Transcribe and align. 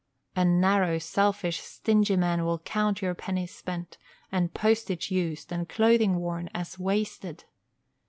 A 0.35 0.43
narrow, 0.43 0.97
selfish, 0.97 1.59
stingy 1.61 2.15
man 2.15 2.43
will 2.43 2.57
count 2.57 3.03
your 3.03 3.13
pennies 3.13 3.53
spent, 3.55 3.99
and 4.31 4.51
postage 4.51 5.11
used, 5.11 5.51
and 5.51 5.69
clothing 5.69 6.15
worn, 6.15 6.49
as 6.55 6.79
wasted. 6.79 7.43